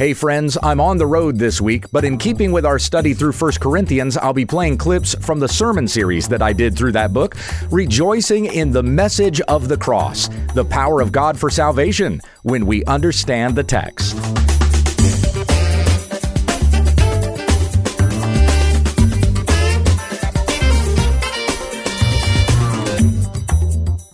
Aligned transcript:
Hey 0.00 0.14
friends, 0.14 0.56
I'm 0.62 0.80
on 0.80 0.96
the 0.96 1.06
road 1.06 1.36
this 1.36 1.60
week, 1.60 1.84
but 1.92 2.06
in 2.06 2.16
keeping 2.16 2.52
with 2.52 2.64
our 2.64 2.78
study 2.78 3.12
through 3.12 3.32
1 3.32 3.52
Corinthians, 3.60 4.16
I'll 4.16 4.32
be 4.32 4.46
playing 4.46 4.78
clips 4.78 5.14
from 5.16 5.40
the 5.40 5.46
sermon 5.46 5.86
series 5.86 6.26
that 6.28 6.40
I 6.40 6.54
did 6.54 6.74
through 6.74 6.92
that 6.92 7.12
book, 7.12 7.36
rejoicing 7.70 8.46
in 8.46 8.70
the 8.70 8.82
message 8.82 9.42
of 9.42 9.68
the 9.68 9.76
cross, 9.76 10.30
the 10.54 10.64
power 10.64 11.02
of 11.02 11.12
God 11.12 11.38
for 11.38 11.50
salvation 11.50 12.22
when 12.44 12.64
we 12.64 12.82
understand 12.86 13.54
the 13.54 13.62
text. 13.62 14.16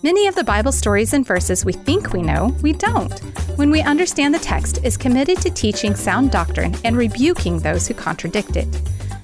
Many 0.03 0.27
of 0.27 0.35
the 0.35 0.43
Bible 0.45 0.73
stories 0.73 1.13
and 1.13 1.25
verses 1.25 1.63
we 1.63 1.71
think 1.71 2.11
we 2.11 2.21
know, 2.21 2.53
we 2.61 2.73
don't. 2.73 3.46
When 3.57 3.71
we 3.71 3.81
understand 3.81 4.35
the 4.35 4.39
text 4.39 4.83
is 4.83 4.95
committed 4.97 5.41
to 5.41 5.49
teaching 5.49 5.95
sound 5.95 6.29
doctrine 6.29 6.75
and 6.83 6.95
rebuking 6.95 7.57
those 7.57 7.87
who 7.87 7.95
contradict 7.95 8.55
it. 8.55 8.67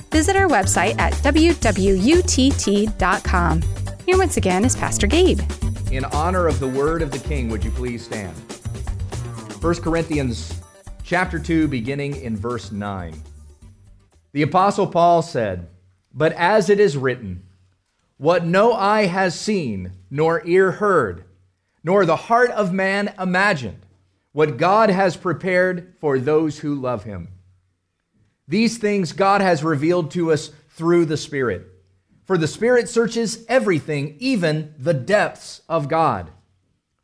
Visit 0.09 0.35
our 0.35 0.47
website 0.47 0.97
at 0.97 1.13
www.utt.com. 1.13 1.61
Here 4.07 4.17
once 4.17 4.37
again 4.37 4.65
is 4.65 4.75
Pastor 4.75 5.05
Gabe. 5.05 5.39
In 5.91 6.03
honor 6.05 6.47
of 6.47 6.59
the 6.59 6.67
word 6.67 7.03
of 7.03 7.11
the 7.11 7.19
king, 7.19 7.47
would 7.49 7.63
you 7.63 7.69
please 7.69 8.05
stand? 8.05 8.35
1 9.61 9.75
Corinthians 9.75 10.59
chapter 11.03 11.37
2 11.37 11.67
beginning 11.67 12.15
in 12.15 12.35
verse 12.35 12.71
9. 12.71 13.13
The 14.31 14.41
apostle 14.41 14.87
Paul 14.87 15.21
said, 15.21 15.67
"But 16.11 16.33
as 16.33 16.71
it 16.71 16.79
is 16.79 16.97
written, 16.97 17.43
what 18.17 18.43
no 18.43 18.73
eye 18.73 19.05
has 19.05 19.39
seen, 19.39 19.91
nor 20.09 20.41
ear 20.43 20.71
heard, 20.71 21.23
nor 21.83 22.03
the 22.03 22.15
heart 22.15 22.49
of 22.49 22.73
man 22.73 23.13
imagined, 23.19 23.82
what 24.33 24.57
God 24.57 24.89
has 24.89 25.15
prepared 25.15 25.93
for 25.99 26.19
those 26.19 26.59
who 26.59 26.75
love 26.75 27.05
him. 27.05 27.29
These 28.47 28.77
things 28.77 29.13
God 29.13 29.41
has 29.41 29.63
revealed 29.63 30.11
to 30.11 30.31
us 30.31 30.51
through 30.69 31.05
the 31.05 31.17
Spirit. 31.17 31.67
For 32.25 32.37
the 32.37 32.47
Spirit 32.47 32.89
searches 32.89 33.45
everything, 33.47 34.15
even 34.19 34.73
the 34.77 34.93
depths 34.93 35.61
of 35.69 35.87
God. 35.87 36.31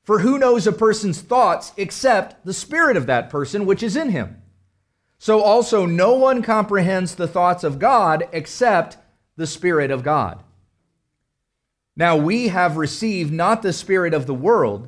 For 0.03 0.19
who 0.19 0.39
knows 0.39 0.65
a 0.65 0.71
person's 0.71 1.21
thoughts 1.21 1.71
except 1.77 2.45
the 2.45 2.53
Spirit 2.53 2.97
of 2.97 3.05
that 3.05 3.29
person 3.29 3.65
which 3.65 3.83
is 3.83 3.95
in 3.95 4.09
him? 4.09 4.41
So 5.19 5.41
also 5.41 5.85
no 5.85 6.13
one 6.15 6.41
comprehends 6.41 7.13
the 7.13 7.27
thoughts 7.27 7.63
of 7.63 7.77
God 7.77 8.27
except 8.31 8.97
the 9.35 9.45
Spirit 9.45 9.91
of 9.91 10.03
God. 10.03 10.43
Now 11.95 12.15
we 12.15 12.47
have 12.47 12.77
received 12.77 13.31
not 13.31 13.61
the 13.61 13.73
Spirit 13.73 14.13
of 14.13 14.25
the 14.25 14.33
world, 14.33 14.87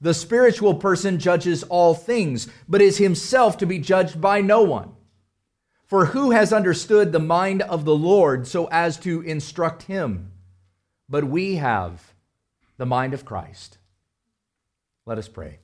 The 0.00 0.14
spiritual 0.14 0.74
person 0.74 1.18
judges 1.18 1.64
all 1.64 1.94
things, 1.94 2.48
but 2.68 2.80
is 2.80 2.98
himself 2.98 3.58
to 3.58 3.66
be 3.66 3.78
judged 3.78 4.20
by 4.20 4.40
no 4.40 4.62
one. 4.62 4.92
For 5.86 6.06
who 6.06 6.30
has 6.32 6.52
understood 6.52 7.12
the 7.12 7.18
mind 7.18 7.62
of 7.62 7.84
the 7.84 7.96
Lord 7.96 8.46
so 8.46 8.66
as 8.66 8.96
to 8.98 9.22
instruct 9.22 9.84
him? 9.84 10.32
But 11.08 11.24
we 11.24 11.56
have 11.56 12.14
the 12.76 12.86
mind 12.86 13.14
of 13.14 13.24
Christ. 13.24 13.78
Let 15.06 15.18
us 15.18 15.28
pray. 15.28 15.58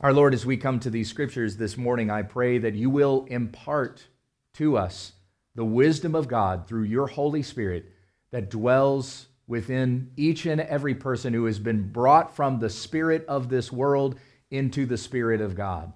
Our 0.00 0.12
Lord, 0.12 0.34
as 0.34 0.46
we 0.46 0.56
come 0.56 0.80
to 0.80 0.90
these 0.90 1.10
scriptures 1.10 1.56
this 1.56 1.76
morning, 1.76 2.10
I 2.10 2.22
pray 2.22 2.58
that 2.58 2.74
you 2.74 2.88
will 2.90 3.26
impart 3.28 4.06
to 4.54 4.76
us 4.78 5.12
the 5.54 5.64
wisdom 5.64 6.14
of 6.14 6.28
God 6.28 6.66
through 6.66 6.84
your 6.84 7.08
Holy 7.08 7.42
Spirit 7.42 7.92
that 8.30 8.50
dwells 8.50 9.26
within 9.46 10.10
each 10.16 10.46
and 10.46 10.60
every 10.60 10.94
person 10.94 11.34
who 11.34 11.44
has 11.44 11.58
been 11.58 11.90
brought 11.90 12.34
from 12.34 12.58
the 12.58 12.70
spirit 12.70 13.24
of 13.26 13.48
this 13.48 13.70
world 13.70 14.18
into 14.50 14.86
the 14.86 14.96
spirit 14.96 15.40
of 15.40 15.54
God. 15.54 15.92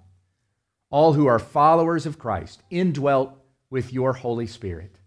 All 0.91 1.13
who 1.13 1.27
are 1.27 1.39
followers 1.39 2.07
of 2.07 2.19
Christ, 2.19 2.63
indwelt 2.71 3.35
with 3.71 3.93
your 3.93 4.13
Holy 4.15 4.47
Spirit. 4.47 4.99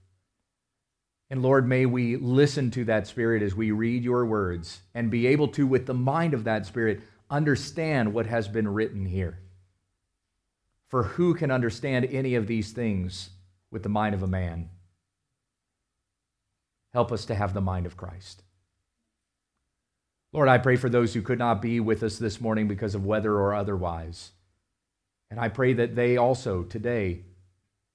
And 1.32 1.42
Lord, 1.42 1.68
may 1.68 1.86
we 1.86 2.18
listen 2.18 2.72
to 2.72 2.84
that 2.86 3.08
Spirit 3.08 3.42
as 3.42 3.56
we 3.56 3.72
read 3.72 4.04
your 4.04 4.26
words 4.26 4.82
and 4.94 5.10
be 5.10 5.28
able 5.28 5.48
to, 5.50 5.66
with 5.66 5.86
the 5.86 5.94
mind 5.94 6.34
of 6.34 6.44
that 6.44 6.66
Spirit, 6.66 7.02
understand 7.30 8.14
what 8.14 8.26
has 8.26 8.50
been 8.50 8.68
written 8.68 9.06
here. 9.06 9.40
For 10.90 11.04
who 11.04 11.34
can 11.34 11.50
understand 11.50 12.06
any 12.12 12.36
of 12.36 12.48
these 12.48 12.74
things 12.74 13.30
with 13.72 13.82
the 13.82 13.88
mind 13.88 14.14
of 14.14 14.24
a 14.24 14.28
man? 14.28 14.70
Help 16.94 17.12
us 17.12 17.26
to 17.26 17.36
have 17.36 17.54
the 17.54 17.62
mind 17.62 17.86
of 17.86 17.98
Christ. 17.98 18.44
Lord, 20.34 20.48
I 20.48 20.58
pray 20.58 20.76
for 20.78 20.90
those 20.90 21.14
who 21.14 21.22
could 21.22 21.40
not 21.40 21.62
be 21.62 21.80
with 21.80 22.04
us 22.04 22.18
this 22.18 22.40
morning 22.40 22.68
because 22.68 22.96
of 22.96 23.06
weather 23.06 23.34
or 23.34 23.54
otherwise. 23.54 24.32
And 25.30 25.40
I 25.40 25.50
pray 25.50 25.74
that 25.74 25.96
they 25.96 26.18
also 26.18 26.64
today 26.64 27.24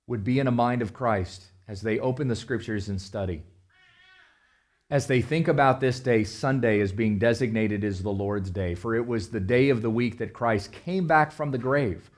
would 0.07 0.25
be 0.25 0.39
in 0.39 0.47
a 0.47 0.53
mind 0.53 0.83
of 0.83 0.95
Christ 0.95 1.47
as 1.69 1.83
they 1.83 1.99
open 1.99 2.29
the 2.29 2.37
scriptures 2.37 2.89
and 2.89 3.01
study. 3.01 3.43
As 4.89 5.07
they 5.07 5.21
think 5.21 5.49
about 5.49 5.81
this 5.81 5.99
day, 5.99 6.23
Sunday, 6.25 6.81
as 6.81 6.93
being 6.93 7.19
designated 7.19 7.83
as 7.83 8.03
the 8.03 8.11
Lord's 8.11 8.51
day, 8.51 8.75
for 8.75 8.95
it 8.95 9.07
was 9.07 9.29
the 9.29 9.41
day 9.41 9.69
of 9.71 9.83
the 9.83 9.91
week 9.91 10.19
that 10.19 10.33
Christ 10.33 10.73
came 10.73 11.07
back 11.07 11.33
from 11.33 11.51
the 11.51 11.59
grave. 11.59 12.11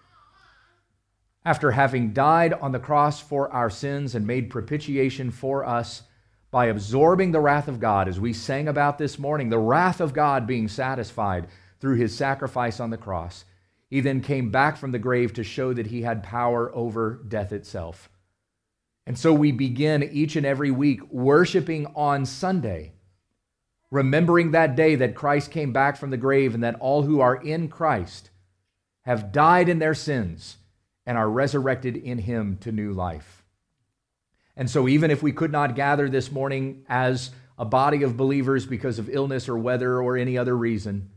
After 1.45 1.71
having 1.71 2.13
died 2.13 2.53
on 2.53 2.73
the 2.73 2.79
cross 2.79 3.21
for 3.21 3.51
our 3.53 3.71
sins 3.71 4.15
and 4.15 4.27
made 4.27 4.51
propitiation 4.51 5.31
for 5.31 5.65
us, 5.65 6.03
by 6.51 6.67
absorbing 6.67 7.33
the 7.33 7.41
wrath 7.41 7.69
of 7.69 7.81
God, 7.81 8.09
as 8.09 8.19
we 8.19 8.33
sang 8.33 8.69
about 8.69 8.99
this 8.99 9.19
morning, 9.19 9.51
the 9.51 9.59
wrath 9.59 10.01
of 10.01 10.15
God 10.15 10.47
being 10.47 10.69
satisfied 10.69 11.47
through 11.81 11.97
his 11.97 12.17
sacrifice 12.17 12.81
on 12.81 12.91
the 12.91 12.97
cross. 12.97 13.45
He 13.89 14.01
then 14.01 14.21
came 14.21 14.51
back 14.51 14.77
from 14.77 14.93
the 14.93 14.99
grave 14.99 15.33
to 15.35 15.45
show 15.45 15.73
that 15.73 15.89
he 15.89 16.03
had 16.03 16.23
power 16.23 16.75
over 16.75 17.21
death 17.27 17.53
itself. 17.53 18.09
And 19.07 19.19
so 19.19 19.33
we 19.33 19.53
begin 19.53 20.03
each 20.03 20.37
and 20.37 20.45
every 20.45 20.71
week 20.71 21.11
worshiping 21.11 21.87
on 21.95 22.27
Sunday, 22.27 22.93
remembering 23.91 24.51
that 24.51 24.77
day 24.77 24.97
that 24.97 25.15
Christ 25.15 25.51
came 25.51 25.73
back 25.73 25.97
from 25.97 26.11
the 26.11 26.19
grave 26.19 26.55
and 26.55 26.63
that 26.63 26.79
all 26.81 27.03
who 27.03 27.21
are 27.21 27.37
in 27.37 27.69
Christ 27.69 28.31
have 29.03 29.33
died 29.33 29.71
in 29.71 29.79
their 29.79 29.95
sins 29.95 30.59
and 31.07 31.17
are 31.17 31.31
resurrected 31.31 31.97
in 31.97 32.19
him 32.19 32.59
to 32.59 32.71
new 32.71 32.93
life. 32.93 33.43
And 34.59 34.69
so, 34.69 34.89
even 34.89 35.13
if 35.13 35.23
we 35.23 35.31
could 35.31 35.53
not 35.53 35.77
gather 35.77 36.09
this 36.09 36.33
morning 36.33 36.85
as 36.89 37.31
a 37.57 37.65
body 37.65 38.03
of 38.03 38.17
believers 38.17 38.67
because 38.67 38.99
of 38.99 39.09
illness 39.09 39.49
or 39.49 39.57
weather 39.57 40.03
or 40.03 40.17
any 40.17 40.37
other 40.37 40.57
reason, 40.57 41.11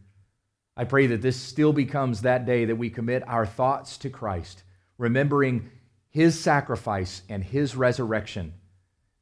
I 0.78 0.84
pray 0.84 1.08
that 1.08 1.24
this 1.24 1.38
still 1.38 1.74
becomes 1.74 2.22
that 2.22 2.46
day 2.46 2.66
that 2.66 2.76
we 2.76 2.92
commit 2.92 3.28
our 3.28 3.48
thoughts 3.48 3.98
to 4.00 4.12
Christ, 4.12 4.62
remembering 5.00 5.72
his 6.10 6.40
sacrifice 6.40 7.24
and 7.30 7.44
his 7.44 7.76
resurrection 7.76 8.54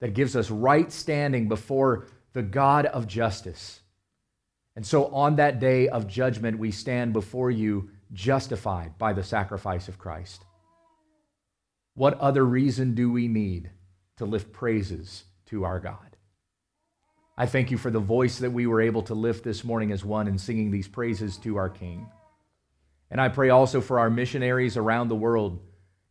that 0.02 0.13
gives 0.13 0.36
us 0.36 0.51
right 0.51 0.91
standing 0.91 1.47
before 1.47 2.07
the 2.34 2.44
God 2.44 2.88
of 2.88 3.07
justice. 3.07 3.80
And 4.75 4.86
so, 4.86 5.06
on 5.07 5.38
that 5.38 5.62
day 5.62 5.88
of 5.88 6.07
judgment, 6.07 6.59
we 6.59 6.72
stand 6.72 7.13
before 7.13 7.51
you 7.51 7.91
justified 8.12 8.97
by 8.97 9.13
the 9.13 9.24
sacrifice 9.24 9.88
of 9.88 9.97
Christ. 9.97 10.44
What 11.94 12.19
other 12.19 12.45
reason 12.45 12.95
do 12.95 13.10
we 13.10 13.30
need? 13.30 13.72
To 14.19 14.25
lift 14.25 14.51
praises 14.54 15.24
to 15.48 15.63
our 15.63 15.80
God. 15.80 16.18
I 17.38 17.45
thank 17.45 17.71
you 17.71 17.77
for 17.77 17.89
the 17.89 18.00
voice 18.00 18.39
that 18.39 18.51
we 18.51 18.68
were 18.68 18.81
able 18.81 19.01
to 19.04 19.13
lift 19.13 19.45
this 19.45 19.63
morning 19.63 19.94
as 19.94 20.04
one 20.04 20.27
in 20.27 20.38
singing 20.38 20.71
these 20.71 20.89
praises 20.89 21.38
to 21.38 21.56
our 21.56 21.69
King. 21.69 22.06
And 23.10 23.21
I 23.21 23.30
pray 23.30 23.50
also 23.50 23.80
for 23.80 23.98
our 23.98 24.10
missionaries 24.10 24.75
around 24.75 25.07
the 25.07 25.16
world 25.16 25.62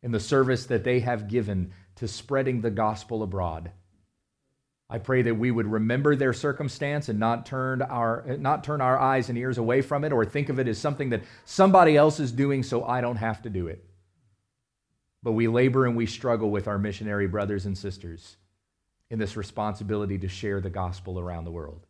in 0.02 0.10
the 0.10 0.20
service 0.20 0.64
that 0.66 0.84
they 0.84 1.00
have 1.00 1.28
given 1.28 1.72
to 1.96 2.08
spreading 2.08 2.62
the 2.62 2.70
gospel 2.70 3.22
abroad. 3.22 3.72
I 4.88 4.96
pray 4.96 5.20
that 5.20 5.34
we 5.34 5.50
would 5.50 5.66
remember 5.66 6.16
their 6.16 6.32
circumstance 6.32 7.10
and 7.10 7.20
not 7.20 7.44
turn 7.44 7.82
our, 7.82 8.24
not 8.38 8.64
turn 8.64 8.80
our 8.80 8.98
eyes 8.98 9.28
and 9.28 9.36
ears 9.36 9.58
away 9.58 9.82
from 9.82 10.02
it 10.02 10.12
or 10.12 10.24
think 10.24 10.48
of 10.48 10.58
it 10.58 10.66
as 10.66 10.78
something 10.78 11.10
that 11.10 11.24
somebody 11.44 11.94
else 11.94 12.20
is 12.20 12.32
doing 12.32 12.62
so 12.62 12.84
I 12.84 13.02
don't 13.02 13.16
have 13.16 13.42
to 13.42 13.50
do 13.50 13.66
it. 13.66 13.84
But 15.22 15.32
we 15.32 15.48
labor 15.48 15.86
and 15.86 15.96
we 15.96 16.06
struggle 16.06 16.50
with 16.50 16.68
our 16.68 16.78
missionary 16.78 17.26
brothers 17.26 17.66
and 17.66 17.76
sisters 17.76 18.36
in 19.10 19.18
this 19.18 19.36
responsibility 19.36 20.18
to 20.18 20.28
share 20.28 20.60
the 20.60 20.70
gospel 20.70 21.18
around 21.18 21.44
the 21.44 21.50
world. 21.50 21.86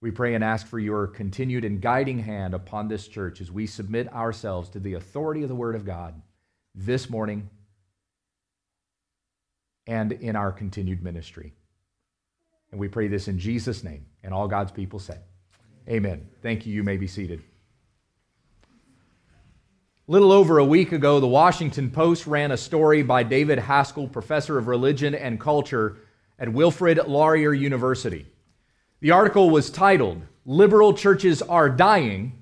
We 0.00 0.10
pray 0.10 0.34
and 0.34 0.44
ask 0.44 0.66
for 0.66 0.78
your 0.78 1.08
continued 1.08 1.64
and 1.64 1.80
guiding 1.80 2.20
hand 2.20 2.54
upon 2.54 2.88
this 2.88 3.08
church 3.08 3.40
as 3.40 3.50
we 3.50 3.66
submit 3.66 4.12
ourselves 4.12 4.68
to 4.70 4.78
the 4.78 4.94
authority 4.94 5.42
of 5.42 5.48
the 5.48 5.56
Word 5.56 5.74
of 5.74 5.84
God 5.84 6.20
this 6.74 7.10
morning 7.10 7.50
and 9.88 10.12
in 10.12 10.36
our 10.36 10.52
continued 10.52 11.02
ministry. 11.02 11.52
And 12.70 12.78
we 12.78 12.88
pray 12.88 13.08
this 13.08 13.26
in 13.26 13.38
Jesus' 13.38 13.82
name. 13.82 14.06
And 14.22 14.32
all 14.32 14.46
God's 14.46 14.72
people 14.72 14.98
say, 14.98 15.18
Amen. 15.88 16.28
Thank 16.42 16.66
you. 16.66 16.74
You 16.74 16.84
may 16.84 16.98
be 16.98 17.06
seated. 17.06 17.42
Little 20.10 20.32
over 20.32 20.56
a 20.56 20.64
week 20.64 20.92
ago, 20.92 21.20
the 21.20 21.26
Washington 21.26 21.90
Post 21.90 22.26
ran 22.26 22.50
a 22.50 22.56
story 22.56 23.02
by 23.02 23.24
David 23.24 23.58
Haskell, 23.58 24.08
professor 24.08 24.56
of 24.56 24.66
religion 24.66 25.14
and 25.14 25.38
culture 25.38 25.98
at 26.38 26.50
Wilfrid 26.50 27.06
Laurier 27.06 27.52
University. 27.52 28.24
The 29.00 29.10
article 29.10 29.50
was 29.50 29.68
titled, 29.68 30.22
Liberal 30.46 30.94
Churches 30.94 31.42
Are 31.42 31.68
Dying, 31.68 32.40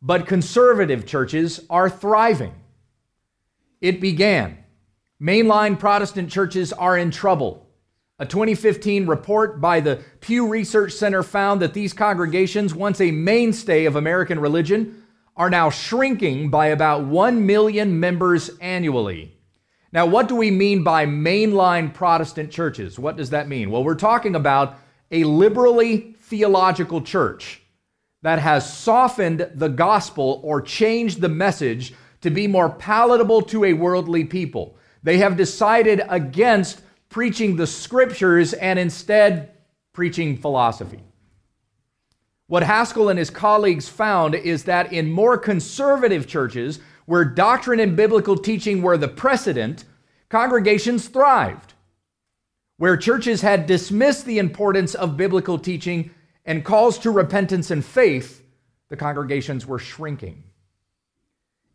but 0.00 0.28
Conservative 0.28 1.04
Churches 1.04 1.58
Are 1.68 1.90
Thriving. 1.90 2.54
It 3.80 4.00
began 4.00 4.58
Mainline 5.20 5.80
Protestant 5.80 6.30
churches 6.30 6.72
are 6.72 6.96
in 6.96 7.10
trouble. 7.10 7.66
A 8.20 8.26
2015 8.26 9.08
report 9.08 9.60
by 9.60 9.80
the 9.80 10.00
Pew 10.20 10.46
Research 10.46 10.92
Center 10.92 11.24
found 11.24 11.60
that 11.60 11.74
these 11.74 11.92
congregations, 11.92 12.72
once 12.72 13.00
a 13.00 13.10
mainstay 13.10 13.86
of 13.86 13.96
American 13.96 14.38
religion, 14.38 14.99
are 15.40 15.48
now 15.48 15.70
shrinking 15.70 16.50
by 16.50 16.66
about 16.66 17.06
1 17.06 17.46
million 17.46 17.98
members 17.98 18.50
annually. 18.60 19.32
Now, 19.90 20.04
what 20.04 20.28
do 20.28 20.36
we 20.36 20.50
mean 20.50 20.84
by 20.84 21.06
mainline 21.06 21.94
Protestant 21.94 22.50
churches? 22.50 22.98
What 22.98 23.16
does 23.16 23.30
that 23.30 23.48
mean? 23.48 23.70
Well, 23.70 23.82
we're 23.82 23.94
talking 23.94 24.34
about 24.34 24.76
a 25.10 25.24
liberally 25.24 26.14
theological 26.20 27.00
church 27.00 27.62
that 28.20 28.38
has 28.38 28.70
softened 28.70 29.50
the 29.54 29.70
gospel 29.70 30.42
or 30.44 30.60
changed 30.60 31.22
the 31.22 31.30
message 31.30 31.94
to 32.20 32.28
be 32.28 32.46
more 32.46 32.68
palatable 32.68 33.40
to 33.40 33.64
a 33.64 33.72
worldly 33.72 34.24
people. 34.24 34.76
They 35.02 35.16
have 35.16 35.38
decided 35.38 36.02
against 36.10 36.82
preaching 37.08 37.56
the 37.56 37.66
scriptures 37.66 38.52
and 38.52 38.78
instead 38.78 39.52
preaching 39.94 40.36
philosophy. 40.36 41.00
What 42.50 42.64
Haskell 42.64 43.08
and 43.08 43.16
his 43.16 43.30
colleagues 43.30 43.88
found 43.88 44.34
is 44.34 44.64
that 44.64 44.92
in 44.92 45.12
more 45.12 45.38
conservative 45.38 46.26
churches, 46.26 46.80
where 47.06 47.24
doctrine 47.24 47.78
and 47.78 47.94
biblical 47.94 48.36
teaching 48.36 48.82
were 48.82 48.98
the 48.98 49.06
precedent, 49.06 49.84
congregations 50.28 51.06
thrived. 51.06 51.74
Where 52.76 52.96
churches 52.96 53.42
had 53.42 53.68
dismissed 53.68 54.26
the 54.26 54.40
importance 54.40 54.96
of 54.96 55.16
biblical 55.16 55.60
teaching 55.60 56.10
and 56.44 56.64
calls 56.64 56.98
to 56.98 57.12
repentance 57.12 57.70
and 57.70 57.84
faith, 57.84 58.44
the 58.88 58.96
congregations 58.96 59.64
were 59.64 59.78
shrinking. 59.78 60.42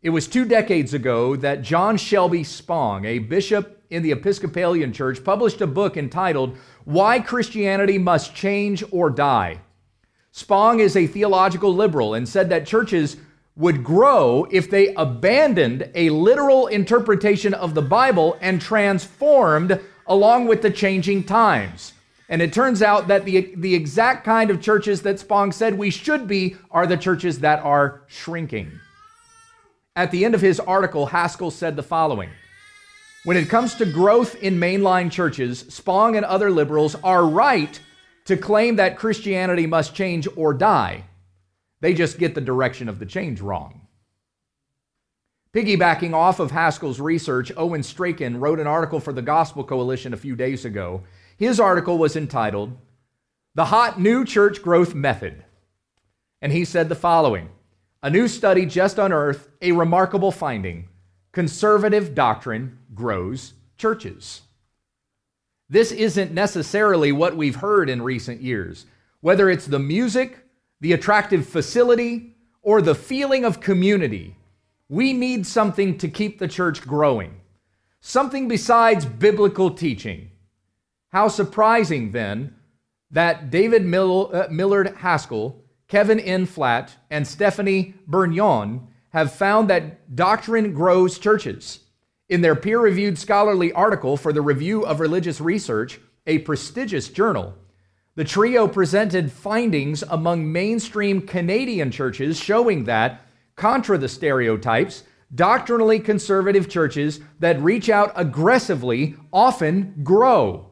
It 0.02 0.10
was 0.10 0.28
two 0.28 0.44
decades 0.44 0.92
ago 0.92 1.36
that 1.36 1.62
John 1.62 1.96
Shelby 1.96 2.44
Spong, 2.44 3.06
a 3.06 3.18
bishop 3.18 3.82
in 3.88 4.02
the 4.02 4.12
Episcopalian 4.12 4.92
Church 4.92 5.24
published 5.24 5.62
a 5.62 5.66
book 5.66 5.96
entitled 5.96 6.58
Why 6.84 7.20
Christianity 7.20 7.96
Must 7.96 8.34
Change 8.34 8.84
or 8.90 9.08
Die. 9.08 9.62
Spong 10.36 10.80
is 10.80 10.96
a 10.96 11.06
theological 11.06 11.74
liberal 11.74 12.12
and 12.12 12.28
said 12.28 12.50
that 12.50 12.66
churches 12.66 13.16
would 13.56 13.82
grow 13.82 14.46
if 14.50 14.68
they 14.68 14.92
abandoned 14.92 15.90
a 15.94 16.10
literal 16.10 16.66
interpretation 16.66 17.54
of 17.54 17.72
the 17.72 17.80
Bible 17.80 18.36
and 18.42 18.60
transformed 18.60 19.80
along 20.06 20.46
with 20.46 20.60
the 20.60 20.70
changing 20.70 21.24
times. 21.24 21.94
And 22.28 22.42
it 22.42 22.52
turns 22.52 22.82
out 22.82 23.08
that 23.08 23.24
the, 23.24 23.54
the 23.56 23.74
exact 23.74 24.26
kind 24.26 24.50
of 24.50 24.60
churches 24.60 25.00
that 25.02 25.18
Spong 25.18 25.52
said 25.52 25.78
we 25.78 25.88
should 25.88 26.28
be 26.28 26.56
are 26.70 26.86
the 26.86 26.98
churches 26.98 27.38
that 27.38 27.60
are 27.60 28.02
shrinking. 28.06 28.78
At 29.96 30.10
the 30.10 30.26
end 30.26 30.34
of 30.34 30.42
his 30.42 30.60
article, 30.60 31.06
Haskell 31.06 31.50
said 31.50 31.76
the 31.76 31.82
following 31.82 32.28
when 33.24 33.38
it 33.38 33.48
comes 33.48 33.74
to 33.76 33.86
growth 33.86 34.36
in 34.42 34.60
mainline 34.60 35.10
churches, 35.10 35.60
Spong 35.70 36.14
and 36.14 36.26
other 36.26 36.50
liberals 36.50 36.94
are 36.96 37.26
right 37.26 37.80
to 38.26 38.36
claim 38.36 38.76
that 38.76 38.98
Christianity 38.98 39.66
must 39.66 39.94
change 39.94 40.28
or 40.36 40.52
die. 40.52 41.04
They 41.80 41.94
just 41.94 42.18
get 42.18 42.34
the 42.34 42.40
direction 42.40 42.88
of 42.88 42.98
the 42.98 43.06
change 43.06 43.40
wrong. 43.40 43.86
Piggybacking 45.52 46.12
off 46.12 46.38
of 46.38 46.50
Haskell's 46.50 47.00
research, 47.00 47.50
Owen 47.56 47.82
Strachan 47.82 48.40
wrote 48.40 48.60
an 48.60 48.66
article 48.66 49.00
for 49.00 49.12
the 49.12 49.22
Gospel 49.22 49.64
Coalition 49.64 50.12
a 50.12 50.18
few 50.18 50.36
days 50.36 50.64
ago. 50.64 51.02
His 51.36 51.58
article 51.58 51.98
was 51.98 52.16
entitled, 52.16 52.76
The 53.54 53.66
Hot 53.66 53.98
New 53.98 54.24
Church 54.24 54.60
Growth 54.60 54.94
Method. 54.94 55.44
And 56.42 56.52
he 56.52 56.64
said 56.64 56.88
the 56.88 56.94
following 56.94 57.48
A 58.02 58.10
new 58.10 58.28
study 58.28 58.66
just 58.66 58.98
unearthed 58.98 59.48
a 59.62 59.72
remarkable 59.72 60.30
finding 60.32 60.88
conservative 61.32 62.14
doctrine 62.14 62.78
grows 62.94 63.54
churches. 63.78 64.42
This 65.68 65.90
isn't 65.90 66.32
necessarily 66.32 67.10
what 67.12 67.36
we've 67.36 67.56
heard 67.56 67.90
in 67.90 68.02
recent 68.02 68.40
years. 68.40 68.86
Whether 69.20 69.50
it's 69.50 69.66
the 69.66 69.78
music, 69.78 70.38
the 70.80 70.92
attractive 70.92 71.48
facility, 71.48 72.36
or 72.62 72.80
the 72.80 72.94
feeling 72.94 73.44
of 73.44 73.60
community, 73.60 74.36
we 74.88 75.12
need 75.12 75.46
something 75.46 75.98
to 75.98 76.08
keep 76.08 76.38
the 76.38 76.48
church 76.48 76.82
growing. 76.82 77.40
Something 78.00 78.46
besides 78.46 79.04
biblical 79.04 79.70
teaching. 79.70 80.30
How 81.08 81.28
surprising, 81.28 82.12
then, 82.12 82.54
that 83.10 83.50
David 83.50 83.82
uh, 83.82 84.46
Millard 84.50 84.94
Haskell, 84.98 85.64
Kevin 85.88 86.20
N. 86.20 86.46
Flatt, 86.46 86.94
and 87.10 87.26
Stephanie 87.26 87.94
Burgoyne 88.06 88.86
have 89.10 89.32
found 89.32 89.70
that 89.70 90.14
doctrine 90.14 90.72
grows 90.74 91.18
churches. 91.18 91.80
In 92.28 92.40
their 92.40 92.56
peer 92.56 92.80
reviewed 92.80 93.18
scholarly 93.18 93.72
article 93.72 94.16
for 94.16 94.32
the 94.32 94.42
Review 94.42 94.84
of 94.84 94.98
Religious 94.98 95.40
Research, 95.40 96.00
a 96.26 96.38
prestigious 96.38 97.08
journal, 97.08 97.54
the 98.16 98.24
trio 98.24 98.66
presented 98.66 99.30
findings 99.30 100.02
among 100.02 100.50
mainstream 100.50 101.20
Canadian 101.20 101.92
churches 101.92 102.36
showing 102.36 102.84
that, 102.84 103.20
contra 103.54 103.96
the 103.96 104.08
stereotypes, 104.08 105.04
doctrinally 105.34 106.00
conservative 106.00 106.68
churches 106.68 107.20
that 107.38 107.60
reach 107.60 107.88
out 107.88 108.12
aggressively 108.16 109.14
often 109.32 109.94
grow. 110.02 110.70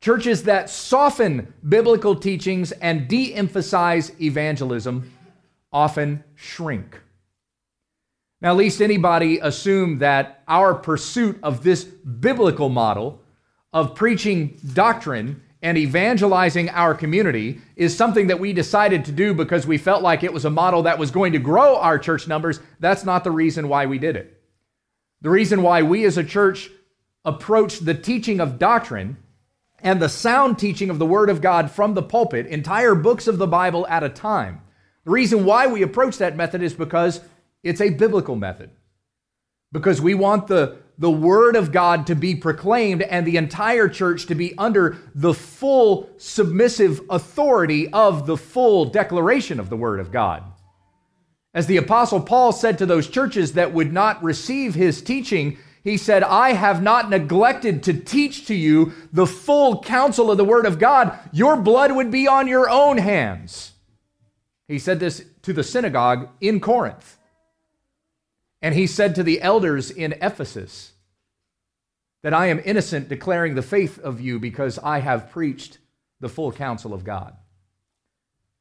Churches 0.00 0.44
that 0.44 0.70
soften 0.70 1.52
biblical 1.68 2.14
teachings 2.14 2.70
and 2.70 3.08
de 3.08 3.34
emphasize 3.34 4.12
evangelism 4.20 5.10
often 5.72 6.22
shrink. 6.36 7.00
Now, 8.40 8.50
at 8.50 8.56
least 8.56 8.82
anybody 8.82 9.38
assume 9.38 9.98
that 9.98 10.42
our 10.46 10.74
pursuit 10.74 11.38
of 11.42 11.62
this 11.62 11.84
biblical 11.84 12.68
model 12.68 13.22
of 13.72 13.94
preaching 13.94 14.60
doctrine 14.74 15.42
and 15.62 15.78
evangelizing 15.78 16.68
our 16.70 16.94
community 16.94 17.60
is 17.76 17.96
something 17.96 18.26
that 18.26 18.38
we 18.38 18.52
decided 18.52 19.04
to 19.04 19.12
do 19.12 19.32
because 19.32 19.66
we 19.66 19.78
felt 19.78 20.02
like 20.02 20.22
it 20.22 20.32
was 20.32 20.44
a 20.44 20.50
model 20.50 20.82
that 20.82 20.98
was 20.98 21.10
going 21.10 21.32
to 21.32 21.38
grow 21.38 21.76
our 21.76 21.98
church 21.98 22.28
numbers. 22.28 22.60
That's 22.78 23.04
not 23.04 23.24
the 23.24 23.30
reason 23.30 23.68
why 23.68 23.86
we 23.86 23.98
did 23.98 24.16
it. 24.16 24.40
The 25.22 25.30
reason 25.30 25.62
why 25.62 25.82
we 25.82 26.04
as 26.04 26.18
a 26.18 26.24
church 26.24 26.70
approached 27.24 27.84
the 27.84 27.94
teaching 27.94 28.38
of 28.38 28.58
doctrine 28.58 29.16
and 29.80 30.00
the 30.00 30.08
sound 30.08 30.58
teaching 30.58 30.90
of 30.90 30.98
the 30.98 31.06
Word 31.06 31.30
of 31.30 31.40
God 31.40 31.70
from 31.70 31.94
the 31.94 32.02
pulpit, 32.02 32.46
entire 32.46 32.94
books 32.94 33.26
of 33.26 33.38
the 33.38 33.46
Bible 33.46 33.86
at 33.88 34.04
a 34.04 34.08
time. 34.08 34.60
The 35.04 35.10
reason 35.10 35.44
why 35.44 35.66
we 35.66 35.82
approach 35.82 36.18
that 36.18 36.36
method 36.36 36.62
is 36.62 36.74
because 36.74 37.20
it's 37.66 37.80
a 37.80 37.90
biblical 37.90 38.36
method 38.36 38.70
because 39.72 40.00
we 40.00 40.14
want 40.14 40.46
the, 40.46 40.76
the 40.98 41.10
Word 41.10 41.56
of 41.56 41.72
God 41.72 42.06
to 42.06 42.14
be 42.14 42.34
proclaimed 42.34 43.02
and 43.02 43.26
the 43.26 43.36
entire 43.36 43.88
church 43.88 44.26
to 44.26 44.34
be 44.34 44.56
under 44.56 44.96
the 45.14 45.34
full 45.34 46.08
submissive 46.16 47.00
authority 47.10 47.92
of 47.92 48.26
the 48.26 48.36
full 48.36 48.84
declaration 48.86 49.58
of 49.58 49.68
the 49.68 49.76
Word 49.76 50.00
of 50.00 50.12
God. 50.12 50.44
As 51.52 51.66
the 51.66 51.78
Apostle 51.78 52.20
Paul 52.20 52.52
said 52.52 52.78
to 52.78 52.86
those 52.86 53.08
churches 53.08 53.54
that 53.54 53.72
would 53.72 53.92
not 53.92 54.22
receive 54.22 54.74
his 54.74 55.02
teaching, 55.02 55.58
he 55.82 55.96
said, 55.96 56.22
I 56.22 56.52
have 56.52 56.82
not 56.82 57.10
neglected 57.10 57.82
to 57.84 57.94
teach 57.94 58.46
to 58.46 58.54
you 58.54 58.92
the 59.12 59.26
full 59.26 59.80
counsel 59.82 60.30
of 60.30 60.36
the 60.36 60.44
Word 60.44 60.66
of 60.66 60.78
God. 60.78 61.18
Your 61.32 61.56
blood 61.56 61.92
would 61.92 62.10
be 62.10 62.28
on 62.28 62.46
your 62.46 62.68
own 62.68 62.98
hands. 62.98 63.72
He 64.68 64.78
said 64.78 65.00
this 65.00 65.24
to 65.42 65.52
the 65.52 65.62
synagogue 65.62 66.28
in 66.40 66.60
Corinth. 66.60 67.18
And 68.62 68.74
he 68.74 68.86
said 68.86 69.14
to 69.14 69.22
the 69.22 69.40
elders 69.42 69.90
in 69.90 70.14
Ephesus 70.20 70.92
that 72.22 72.34
I 72.34 72.46
am 72.46 72.60
innocent, 72.64 73.08
declaring 73.08 73.54
the 73.54 73.62
faith 73.62 73.98
of 73.98 74.20
you 74.20 74.38
because 74.38 74.78
I 74.78 75.00
have 75.00 75.30
preached 75.30 75.78
the 76.20 76.28
full 76.28 76.50
counsel 76.52 76.94
of 76.94 77.04
God. 77.04 77.36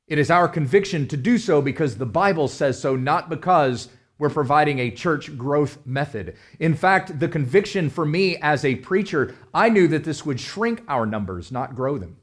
It 0.07 0.19
is 0.19 0.29
our 0.29 0.47
conviction 0.47 1.07
to 1.07 1.17
do 1.17 1.37
so 1.37 1.61
because 1.61 1.97
the 1.97 2.05
Bible 2.05 2.47
says 2.47 2.79
so, 2.79 2.95
not 2.95 3.29
because 3.29 3.89
we're 4.17 4.29
providing 4.29 4.79
a 4.79 4.91
church 4.91 5.35
growth 5.37 5.85
method. 5.85 6.35
In 6.59 6.75
fact, 6.75 7.19
the 7.19 7.27
conviction 7.27 7.89
for 7.89 8.05
me 8.05 8.37
as 8.37 8.63
a 8.63 8.75
preacher, 8.75 9.35
I 9.53 9.69
knew 9.69 9.87
that 9.89 10.03
this 10.03 10.25
would 10.25 10.39
shrink 10.39 10.83
our 10.87 11.05
numbers, 11.05 11.51
not 11.51 11.75
grow 11.75 11.97
them. 11.97 12.17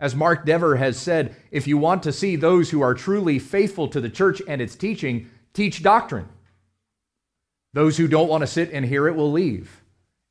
As 0.00 0.16
Mark 0.16 0.44
Dever 0.44 0.76
has 0.76 0.96
said, 0.96 1.36
if 1.50 1.66
you 1.66 1.78
want 1.78 2.02
to 2.02 2.12
see 2.12 2.34
those 2.34 2.70
who 2.70 2.80
are 2.80 2.94
truly 2.94 3.38
faithful 3.38 3.88
to 3.88 4.00
the 4.00 4.08
church 4.08 4.42
and 4.48 4.60
its 4.60 4.74
teaching, 4.74 5.30
teach 5.52 5.82
doctrine. 5.82 6.28
Those 7.74 7.96
who 7.96 8.06
don't 8.06 8.28
want 8.28 8.42
to 8.42 8.46
sit 8.46 8.70
and 8.72 8.84
hear 8.84 9.08
it 9.08 9.16
will 9.16 9.32
leave. 9.32 9.82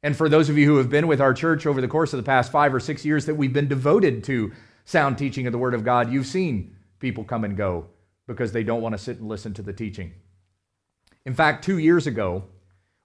And 0.01 0.15
for 0.15 0.29
those 0.29 0.50
of 0.50 0.57
you 0.57 0.65
who 0.65 0.77
have 0.77 0.89
been 0.89 1.07
with 1.07 1.19
our 1.19 1.33
church 1.33 1.65
over 1.65 1.81
the 1.81 1.89
course 1.89 2.13
of 2.13 2.17
the 2.17 2.23
past 2.23 2.51
five 2.51 2.73
or 2.73 2.79
six 2.79 3.03
years 3.05 3.25
that 3.25 3.35
we've 3.35 3.53
been 3.53 3.67
devoted 3.67 4.23
to 4.25 4.53
sound 4.85 5.17
teaching 5.17 5.45
of 5.45 5.51
the 5.51 5.59
Word 5.59 5.73
of 5.73 5.83
God, 5.83 6.12
you've 6.12 6.25
seen 6.25 6.75
people 7.00 7.25
come 7.25 7.43
and 7.43 7.57
go 7.57 7.88
because 8.27 8.53
they 8.53 8.63
don't 8.63 8.81
want 8.81 8.93
to 8.93 8.97
sit 8.97 9.19
and 9.19 9.27
listen 9.27 9.53
to 9.55 9.62
the 9.62 9.73
teaching. 9.73 10.13
In 11.25 11.33
fact, 11.33 11.65
two 11.65 11.77
years 11.77 12.07
ago, 12.07 12.45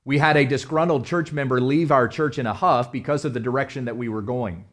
we 0.04 0.18
had 0.18 0.36
a 0.36 0.44
disgruntled 0.44 1.04
church 1.04 1.32
member 1.32 1.60
leave 1.60 1.90
our 1.90 2.06
church 2.06 2.38
in 2.38 2.46
a 2.46 2.54
huff 2.54 2.92
because 2.92 3.24
of 3.24 3.34
the 3.34 3.40
direction 3.40 3.86
that 3.86 3.96
we 3.96 4.08
were 4.08 4.22
going. 4.22 4.64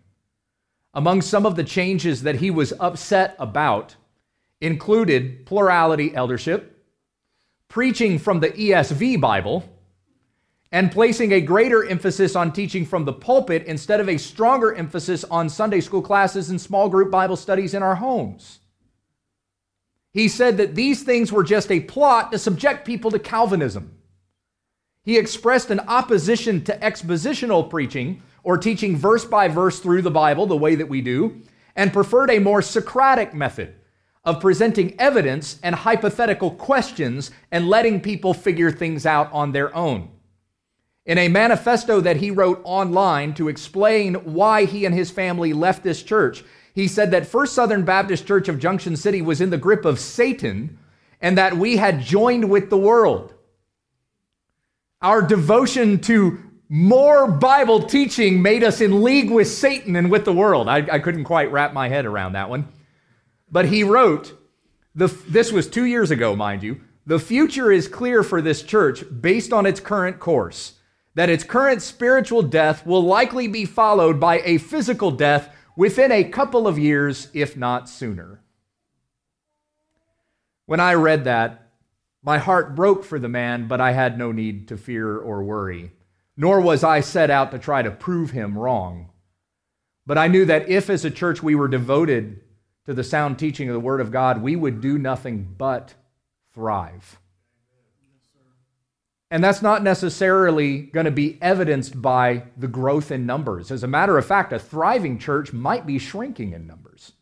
Among 0.93 1.23
some 1.23 1.45
of 1.45 1.55
the 1.55 1.63
changes 1.63 2.21
that 2.21 2.35
he 2.35 2.51
was 2.51 2.71
upset 2.79 3.35
about 3.39 3.95
included 4.61 5.45
plurality 5.47 6.15
eldership, 6.15 6.74
preaching 7.67 8.19
from 8.19 8.39
the 8.39 8.49
ESV 8.49 9.19
Bible, 9.19 9.63
and 10.71 10.91
placing 10.91 11.31
a 11.31 11.39
greater 11.39 11.85
emphasis 11.85 12.35
on 12.35 12.51
teaching 12.51 12.85
from 12.85 13.05
the 13.05 13.13
pulpit 13.13 13.63
instead 13.65 13.99
of 13.99 14.09
a 14.09 14.17
stronger 14.17 14.73
emphasis 14.75 15.23
on 15.25 15.47
Sunday 15.47 15.79
school 15.79 16.01
classes 16.01 16.49
and 16.49 16.59
small 16.59 16.89
group 16.89 17.09
Bible 17.11 17.37
studies 17.37 17.73
in 17.73 17.81
our 17.81 17.95
homes. 17.95 18.59
He 20.11 20.27
said 20.27 20.57
that 20.57 20.75
these 20.75 21.03
things 21.03 21.31
were 21.31 21.43
just 21.43 21.71
a 21.71 21.79
plot 21.79 22.31
to 22.31 22.39
subject 22.39 22.85
people 22.85 23.11
to 23.11 23.19
Calvinism. 23.19 23.97
He 25.03 25.17
expressed 25.17 25.71
an 25.71 25.81
opposition 25.81 26.63
to 26.65 26.77
expositional 26.79 27.69
preaching 27.69 28.21
or 28.43 28.57
teaching 28.57 28.97
verse 28.97 29.23
by 29.23 29.47
verse 29.47 29.79
through 29.79 30.01
the 30.01 30.11
Bible 30.11 30.45
the 30.45 30.57
way 30.57 30.75
that 30.75 30.89
we 30.89 31.01
do, 31.01 31.41
and 31.75 31.93
preferred 31.93 32.29
a 32.29 32.39
more 32.39 32.61
Socratic 32.61 33.33
method 33.33 33.75
of 34.25 34.41
presenting 34.41 34.99
evidence 34.99 35.59
and 35.61 35.75
hypothetical 35.75 36.51
questions 36.51 37.31
and 37.51 37.69
letting 37.69 38.01
people 38.01 38.33
figure 38.33 38.71
things 38.71 39.05
out 39.05 39.31
on 39.31 39.51
their 39.51 39.73
own. 39.75 40.09
In 41.05 41.19
a 41.19 41.27
manifesto 41.27 42.01
that 42.01 42.17
he 42.17 42.31
wrote 42.31 42.59
online 42.63 43.35
to 43.35 43.47
explain 43.47 44.15
why 44.15 44.65
he 44.65 44.85
and 44.85 44.95
his 44.95 45.11
family 45.11 45.53
left 45.53 45.83
this 45.83 46.01
church, 46.01 46.43
he 46.73 46.87
said 46.87 47.11
that 47.11 47.27
First 47.27 47.53
Southern 47.53 47.85
Baptist 47.85 48.25
Church 48.25 48.49
of 48.49 48.59
Junction 48.59 48.97
City 48.97 49.21
was 49.21 49.39
in 49.39 49.51
the 49.51 49.57
grip 49.57 49.85
of 49.85 49.99
Satan 49.99 50.79
and 51.21 51.37
that 51.37 51.55
we 51.55 51.77
had 51.77 52.01
joined 52.01 52.49
with 52.49 52.71
the 52.71 52.77
world. 52.77 53.33
Our 55.01 55.21
devotion 55.21 55.99
to 56.01 56.39
more 56.67 57.29
Bible 57.29 57.83
teaching 57.83 58.41
made 58.41 58.63
us 58.63 58.81
in 58.81 59.03
league 59.03 59.29
with 59.29 59.47
Satan 59.47 59.95
and 59.95 60.09
with 60.09 60.25
the 60.25 60.33
world. 60.33 60.67
I, 60.67 60.77
I 60.77 60.99
couldn't 60.99 61.25
quite 61.25 61.51
wrap 61.51 61.73
my 61.73 61.87
head 61.87 62.05
around 62.05 62.33
that 62.33 62.49
one. 62.49 62.67
But 63.51 63.65
he 63.65 63.83
wrote, 63.83 64.33
the, 64.93 65.07
this 65.27 65.51
was 65.51 65.67
two 65.67 65.85
years 65.85 66.11
ago, 66.11 66.35
mind 66.35 66.63
you. 66.63 66.81
The 67.05 67.19
future 67.19 67.71
is 67.71 67.87
clear 67.87 68.23
for 68.23 68.41
this 68.41 68.63
church 68.63 69.03
based 69.21 69.53
on 69.53 69.65
its 69.65 69.79
current 69.79 70.19
course, 70.19 70.79
that 71.13 71.29
its 71.29 71.43
current 71.43 71.81
spiritual 71.81 72.41
death 72.41 72.85
will 72.85 73.03
likely 73.03 73.47
be 73.47 73.65
followed 73.65 74.19
by 74.19 74.41
a 74.41 74.57
physical 74.57 75.11
death 75.11 75.53
within 75.75 76.11
a 76.11 76.23
couple 76.23 76.67
of 76.67 76.79
years, 76.79 77.29
if 77.33 77.55
not 77.55 77.89
sooner. 77.89 78.41
When 80.65 80.79
I 80.79 80.95
read 80.95 81.25
that, 81.25 81.73
my 82.23 82.39
heart 82.39 82.75
broke 82.75 83.03
for 83.03 83.19
the 83.19 83.29
man, 83.29 83.67
but 83.67 83.79
I 83.79 83.91
had 83.91 84.17
no 84.17 84.31
need 84.31 84.67
to 84.69 84.77
fear 84.77 85.15
or 85.15 85.43
worry. 85.43 85.91
Nor 86.35 86.59
was 86.59 86.83
I 86.83 87.01
set 87.01 87.29
out 87.29 87.51
to 87.51 87.59
try 87.59 87.83
to 87.83 87.91
prove 87.91 88.31
him 88.31 88.57
wrong. 88.57 89.11
But 90.07 90.17
I 90.17 90.27
knew 90.27 90.45
that 90.45 90.67
if, 90.67 90.89
as 90.89 91.05
a 91.05 91.11
church, 91.11 91.43
we 91.43 91.53
were 91.53 91.67
devoted 91.67 92.41
to 92.85 92.93
the 92.93 93.03
sound 93.03 93.39
teaching 93.39 93.69
of 93.69 93.73
the 93.73 93.79
Word 93.79 94.01
of 94.01 94.11
God, 94.11 94.41
we 94.41 94.55
would 94.55 94.81
do 94.81 94.97
nothing 94.97 95.55
but 95.57 95.93
thrive. 96.53 97.19
And 99.31 99.43
that's 99.43 99.61
not 99.61 99.83
necessarily 99.83 100.83
going 100.83 101.05
to 101.05 101.11
be 101.11 101.39
evidenced 101.41 101.99
by 101.99 102.43
the 102.55 102.67
growth 102.67 103.11
in 103.11 103.25
numbers. 103.25 103.71
As 103.71 103.83
a 103.83 103.87
matter 103.87 104.17
of 104.17 104.25
fact, 104.25 104.53
a 104.53 104.59
thriving 104.59 105.17
church 105.17 105.51
might 105.51 105.85
be 105.85 105.97
shrinking 105.97 106.53
in 106.53 106.67
numbers. 106.67 107.13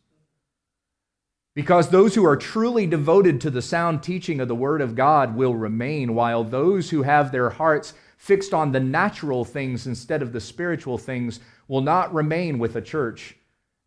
Because 1.54 1.88
those 1.88 2.14
who 2.14 2.26
are 2.26 2.36
truly 2.36 2.86
devoted 2.86 3.40
to 3.40 3.50
the 3.50 3.62
sound 3.62 4.02
teaching 4.02 4.40
of 4.40 4.48
the 4.48 4.54
Word 4.54 4.80
of 4.80 4.94
God 4.94 5.34
will 5.34 5.54
remain, 5.54 6.14
while 6.14 6.44
those 6.44 6.90
who 6.90 7.02
have 7.02 7.32
their 7.32 7.50
hearts 7.50 7.94
fixed 8.18 8.52
on 8.52 8.72
the 8.72 8.80
natural 8.80 9.44
things 9.44 9.86
instead 9.86 10.20
of 10.20 10.32
the 10.32 10.40
spiritual 10.40 10.98
things 10.98 11.40
will 11.68 11.80
not 11.80 12.12
remain 12.12 12.58
with 12.58 12.76
a 12.76 12.82
church 12.82 13.36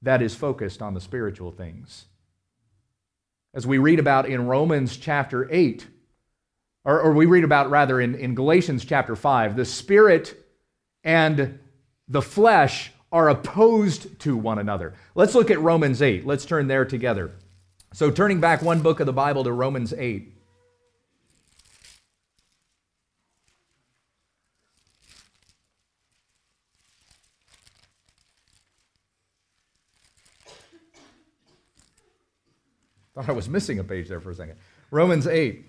that 0.01 0.21
is 0.21 0.35
focused 0.35 0.81
on 0.81 0.93
the 0.93 1.01
spiritual 1.01 1.51
things. 1.51 2.05
As 3.53 3.65
we 3.65 3.77
read 3.77 3.99
about 3.99 4.27
in 4.27 4.45
Romans 4.47 4.97
chapter 4.97 5.47
8, 5.51 5.87
or, 6.85 7.01
or 7.01 7.13
we 7.13 7.25
read 7.25 7.43
about 7.43 7.69
rather 7.69 7.99
in, 7.99 8.15
in 8.15 8.35
Galatians 8.35 8.85
chapter 8.85 9.15
5, 9.15 9.55
the 9.55 9.65
spirit 9.65 10.37
and 11.03 11.59
the 12.07 12.21
flesh 12.21 12.91
are 13.11 13.29
opposed 13.29 14.19
to 14.19 14.37
one 14.37 14.59
another. 14.59 14.93
Let's 15.15 15.35
look 15.35 15.49
at 15.49 15.59
Romans 15.59 16.01
8. 16.01 16.25
Let's 16.25 16.45
turn 16.45 16.67
there 16.67 16.85
together. 16.85 17.31
So, 17.93 18.11
turning 18.11 18.39
back 18.39 18.61
one 18.61 18.81
book 18.81 18.99
of 18.99 19.05
the 19.05 19.13
Bible 19.13 19.43
to 19.45 19.51
Romans 19.51 19.93
8. 19.93 20.36
Thought 33.17 33.29
I 33.29 33.31
was 33.31 33.49
missing 33.49 33.79
a 33.79 33.83
page 33.83 34.07
there 34.09 34.19
for 34.19 34.29
a 34.29 34.35
second. 34.35 34.57
Romans 34.91 35.25
8. 35.25 35.65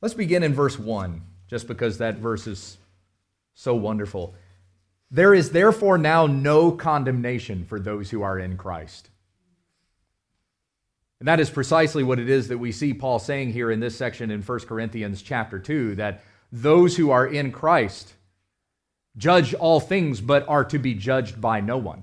Let's 0.00 0.14
begin 0.14 0.42
in 0.42 0.54
verse 0.54 0.76
1, 0.76 1.22
just 1.46 1.68
because 1.68 1.98
that 1.98 2.16
verse 2.16 2.48
is 2.48 2.78
so 3.54 3.76
wonderful. 3.76 4.34
There 5.12 5.32
is 5.32 5.52
therefore 5.52 5.98
now 5.98 6.26
no 6.26 6.72
condemnation 6.72 7.64
for 7.64 7.78
those 7.78 8.10
who 8.10 8.22
are 8.22 8.40
in 8.40 8.56
Christ. 8.56 9.08
And 11.20 11.28
that 11.28 11.38
is 11.38 11.48
precisely 11.48 12.02
what 12.02 12.18
it 12.18 12.28
is 12.28 12.48
that 12.48 12.58
we 12.58 12.72
see 12.72 12.92
Paul 12.94 13.20
saying 13.20 13.52
here 13.52 13.70
in 13.70 13.78
this 13.78 13.96
section 13.96 14.32
in 14.32 14.42
1 14.42 14.58
Corinthians 14.60 15.22
chapter 15.22 15.60
2 15.60 15.94
that 15.94 16.24
those 16.50 16.96
who 16.96 17.12
are 17.12 17.24
in 17.24 17.52
Christ 17.52 18.14
judge 19.16 19.54
all 19.54 19.78
things 19.78 20.20
but 20.20 20.48
are 20.48 20.64
to 20.64 20.80
be 20.80 20.94
judged 20.94 21.40
by 21.40 21.60
no 21.60 21.76
one. 21.76 22.02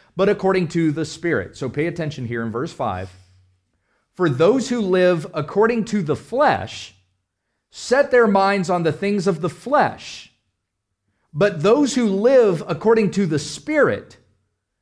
but 0.15 0.29
according 0.29 0.67
to 0.69 0.91
the 0.91 1.05
Spirit. 1.05 1.57
So 1.57 1.69
pay 1.69 1.87
attention 1.87 2.25
here 2.25 2.43
in 2.43 2.51
verse 2.51 2.73
5. 2.73 3.11
For 4.13 4.29
those 4.29 4.69
who 4.69 4.81
live 4.81 5.25
according 5.33 5.85
to 5.85 6.01
the 6.01 6.15
flesh 6.15 6.95
set 7.69 8.11
their 8.11 8.27
minds 8.27 8.69
on 8.69 8.83
the 8.83 8.91
things 8.91 9.27
of 9.27 9.41
the 9.41 9.49
flesh, 9.49 10.33
but 11.33 11.63
those 11.63 11.95
who 11.95 12.05
live 12.05 12.63
according 12.67 13.11
to 13.11 13.25
the 13.25 13.39
Spirit 13.39 14.17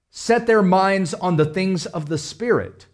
set 0.10 0.48
their 0.48 0.64
minds 0.64 1.14
on 1.14 1.38
the 1.38 1.46
things 1.46 1.86
of 1.86 2.08
the 2.08 2.18
Spirit. 2.18 2.88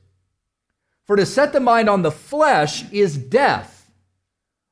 For 1.05 1.15
to 1.15 1.25
set 1.25 1.53
the 1.53 1.59
mind 1.59 1.89
on 1.89 2.01
the 2.01 2.11
flesh 2.11 2.91
is 2.91 3.17
death, 3.17 3.89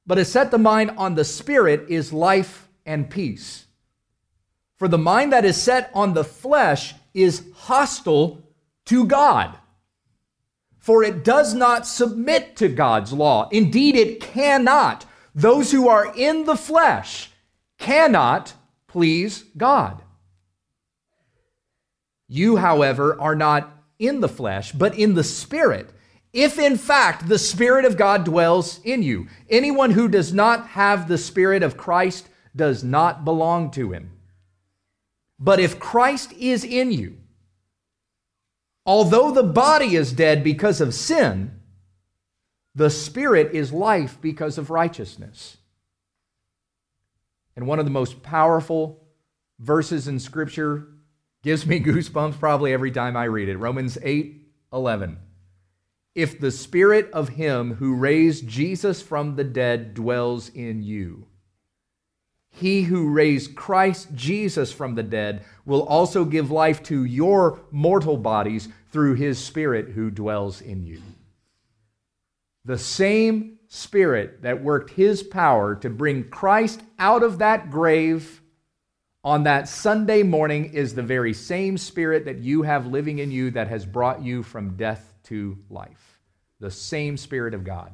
but 0.05 0.15
to 0.15 0.25
set 0.25 0.51
the 0.51 0.58
mind 0.58 0.91
on 0.98 1.15
the 1.15 1.24
Spirit 1.24 1.86
is 1.88 2.12
life 2.12 2.67
and 2.86 3.10
peace. 3.10 3.65
For 4.77 4.89
the 4.89 4.98
mind 4.98 5.32
that 5.32 5.46
is 5.46 5.55
set 5.55 5.89
on 5.93 6.13
the 6.13 6.25
flesh 6.25 6.93
is 7.13 7.43
hostile 7.55 8.43
to 8.86 9.05
God. 9.05 9.58
For 10.79 11.03
it 11.03 11.24
does 11.24 11.53
not 11.53 11.88
submit 11.88 12.58
to 12.58 12.67
God's 12.67 13.13
law. 13.13 13.48
Indeed, 13.51 13.96
it 13.96 14.20
cannot. 14.20 15.05
Those 15.34 15.72
who 15.72 15.88
are 15.88 16.13
in 16.15 16.43
the 16.43 16.58
flesh 16.58 17.32
cannot 17.77 18.53
please 18.88 19.46
God. 19.55 20.01
You, 22.27 22.58
however, 22.58 23.20
are 23.20 23.36
not 23.36 23.72
in 24.00 24.20
the 24.20 24.29
flesh, 24.29 24.72
but 24.72 24.98
in 24.98 25.13
the 25.13 25.24
Spirit. 25.24 25.91
If 26.34 26.58
in 26.58 26.77
fact 26.77 27.27
the 27.27 27.38
Spirit 27.38 27.86
of 27.86 27.96
God 27.96 28.24
dwells 28.24 28.79
in 28.84 29.03
you, 29.03 29.27
anyone 29.50 29.91
who 29.91 30.08
does 30.08 30.34
not 30.34 30.67
have 30.70 31.08
the 31.08 31.17
Spirit 31.17 31.62
of 31.62 31.77
Christ 31.77 32.27
does 32.55 32.84
not 32.84 33.24
belong 33.24 33.70
to 33.72 33.91
him. 33.91 34.12
But 35.44 35.60
if 35.60 35.78
Christ 35.78 36.32
is 36.40 36.64
in 36.64 36.94
you, 36.94 37.18
although 38.86 39.30
the 39.32 39.44
body 39.44 39.98
is 39.98 40.14
dead 40.14 40.42
because 40.42 40.80
of 40.80 40.94
sin, 40.94 41.60
the 42.74 42.90
spirit 42.90 43.54
is 43.54 43.74
life 43.74 44.18
because 44.22 44.58
of 44.58 44.70
righteousness. 44.70 45.58
and 47.58 47.68
one 47.68 47.78
of 47.78 47.86
the 47.86 47.92
most 47.92 48.24
powerful 48.24 49.04
verses 49.60 50.08
in 50.08 50.18
Scripture 50.18 50.88
gives 51.44 51.66
me 51.66 51.80
goosebumps 51.84 52.40
probably 52.40 52.72
every 52.72 52.92
time 52.92 53.18
I 53.18 53.26
read 53.26 53.50
it. 53.50 53.58
Romans 53.58 53.98
8 54.02 54.48
11. 54.72 55.18
If 56.16 56.40
the 56.40 56.52
spirit 56.52 57.12
of 57.12 57.30
him 57.30 57.76
who 57.76 57.96
raised 57.96 58.48
Jesus 58.48 59.02
from 59.02 59.36
the 59.36 59.44
dead 59.44 59.94
dwells 59.94 60.48
in 60.50 60.84
you, 60.84 61.28
he 62.55 62.83
who 62.83 63.10
raised 63.10 63.55
Christ 63.55 64.10
Jesus 64.13 64.72
from 64.72 64.93
the 64.93 65.01
dead 65.01 65.43
will 65.65 65.81
also 65.83 66.24
give 66.24 66.51
life 66.51 66.83
to 66.83 67.03
your 67.03 67.60
mortal 67.72 68.15
bodies 68.15 68.69
through 68.91 69.15
his 69.15 69.39
Spirit 69.39 69.89
who 69.89 70.12
dwells 70.12 70.62
in 70.62 70.86
you. 70.86 71.01
The 72.63 72.77
same 72.77 73.57
Spirit 73.67 74.43
that 74.43 74.63
worked 74.63 74.91
his 74.91 75.24
power 75.24 75.74
to 75.77 75.89
bring 75.89 76.29
Christ 76.29 76.83
out 77.00 77.24
of 77.24 77.39
that 77.39 77.72
grave 77.72 78.39
on 79.24 79.43
that 79.43 79.67
Sunday 79.67 80.22
morning 80.22 80.74
is 80.74 80.93
the 80.93 81.01
very 81.01 81.33
same 81.33 81.75
Spirit 81.75 82.25
that 82.25 82.38
you 82.38 82.62
have 82.62 82.86
living 82.86 83.17
in 83.17 83.31
you 83.31 83.50
that 83.51 83.67
has 83.67 83.83
brought 83.83 84.22
you 84.22 84.43
from 84.43 84.77
death 84.77 85.15
to 85.24 85.57
life. 85.72 86.19
The 86.60 86.69
same 86.69 87.17
Spirit 87.17 87.55
of 87.55 87.63
God 87.63 87.91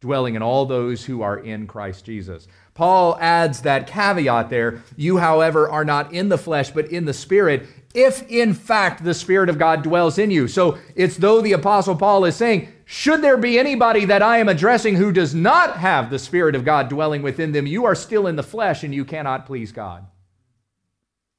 dwelling 0.00 0.36
in 0.36 0.42
all 0.42 0.64
those 0.64 1.04
who 1.04 1.22
are 1.22 1.38
in 1.38 1.66
Christ 1.66 2.04
Jesus. 2.04 2.46
Paul 2.74 3.18
adds 3.20 3.62
that 3.62 3.88
caveat 3.88 4.48
there 4.50 4.82
you, 4.96 5.16
however, 5.16 5.68
are 5.68 5.84
not 5.84 6.12
in 6.12 6.28
the 6.28 6.38
flesh, 6.38 6.70
but 6.70 6.86
in 6.86 7.04
the 7.04 7.12
Spirit, 7.12 7.66
if 7.94 8.22
in 8.30 8.54
fact 8.54 9.02
the 9.02 9.14
Spirit 9.14 9.48
of 9.48 9.58
God 9.58 9.82
dwells 9.82 10.18
in 10.18 10.30
you. 10.30 10.46
So 10.46 10.78
it's 10.94 11.16
though 11.16 11.40
the 11.40 11.54
Apostle 11.54 11.96
Paul 11.96 12.24
is 12.24 12.36
saying, 12.36 12.68
should 12.84 13.20
there 13.20 13.36
be 13.36 13.58
anybody 13.58 14.04
that 14.04 14.22
I 14.22 14.38
am 14.38 14.48
addressing 14.48 14.94
who 14.94 15.10
does 15.10 15.34
not 15.34 15.78
have 15.78 16.08
the 16.08 16.18
Spirit 16.18 16.54
of 16.54 16.64
God 16.64 16.88
dwelling 16.88 17.22
within 17.22 17.50
them, 17.50 17.66
you 17.66 17.84
are 17.84 17.96
still 17.96 18.28
in 18.28 18.36
the 18.36 18.42
flesh 18.44 18.84
and 18.84 18.94
you 18.94 19.04
cannot 19.04 19.46
please 19.46 19.72
God. 19.72 20.06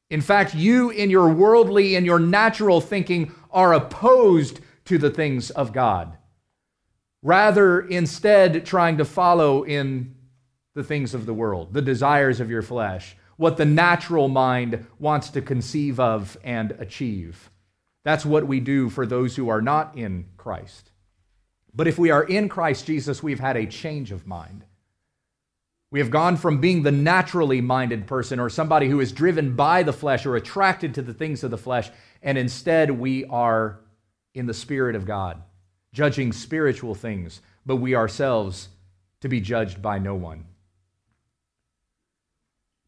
In 0.10 0.22
fact, 0.22 0.54
you 0.54 0.89
in 0.89 1.10
your 1.10 1.30
worldly 1.30 1.96
and 1.96 2.06
your 2.06 2.20
natural 2.20 2.82
thinking 2.82 3.32
are 3.51 3.74
opposed 3.74 4.60
to 4.86 4.98
the 4.98 5.12
things 5.12 5.51
of 5.51 5.72
God 5.72 6.18
rather 7.22 7.82
instead 7.82 8.66
trying 8.66 8.98
to 8.98 9.06
follow 9.06 9.64
in 9.64 10.16
the 10.76 10.84
things 10.84 11.14
of 11.14 11.26
the 11.26 11.34
world, 11.34 11.74
the 11.74 11.82
desires 11.82 12.40
of 12.40 12.50
your 12.50 12.62
flesh, 12.62 13.16
what 13.38 13.58
the 13.58 13.66
natural 13.66 14.28
mind 14.28 14.86
wants 15.00 15.30
to 15.30 15.42
conceive 15.42 16.00
of 16.00 16.38
and 16.44 16.72
achieve. 16.74 17.50
That's 18.04 18.26
what 18.26 18.48
we 18.48 18.60
do 18.60 18.90
for 18.90 19.06
those 19.06 19.36
who 19.36 19.50
are 19.50 19.62
not 19.62 19.98
in 19.98 20.26
Christ. 20.38 20.92
But 21.74 21.88
if 21.88 21.98
we 21.98 22.12
are 22.12 22.24
in 22.24 22.50
Christ 22.50 22.86
Jesus, 22.86 23.22
we've 23.22 23.40
had 23.40 23.58
a 23.58 23.66
change 23.66 24.12
of 24.12 24.26
mind. 24.26 24.64
We 25.92 26.00
have 26.00 26.12
gone 26.12 26.38
from 26.38 26.62
being 26.62 26.84
the 26.84 26.92
naturally 26.92 27.62
minded 27.62 28.08
person 28.08 28.40
or 28.40 28.50
somebody 28.50 28.88
who 28.88 29.00
is 29.00 29.12
driven 29.12 29.56
by 29.56 29.84
the 29.84 29.94
flesh 29.94 30.26
or 30.26 30.36
attracted 30.36 30.94
to 30.96 31.02
the 31.02 31.14
things 31.14 31.44
of 31.44 31.52
the 31.52 31.58
flesh, 31.58 31.90
and 32.22 32.38
instead 32.38 32.92
we 32.92 33.26
are 33.26 33.80
in 34.34 34.46
the 34.46 34.54
Spirit 34.54 34.96
of 34.96 35.06
God 35.06 35.42
judging 35.93 36.31
spiritual 36.31 36.96
things, 36.96 37.41
but 37.65 37.77
we 37.77 37.96
ourselves 37.96 38.69
to 39.22 39.29
be 39.29 39.41
judged 39.41 39.81
by 39.81 40.00
no 40.00 40.15
one. 40.15 40.46